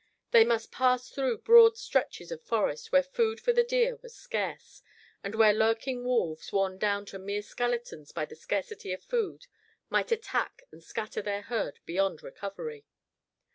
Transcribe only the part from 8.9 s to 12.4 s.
of food, might attack and scatter their herd beyond